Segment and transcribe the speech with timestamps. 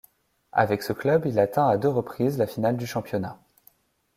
[0.51, 3.37] Avec ce club, il atteint à deux reprises la finale du championnat.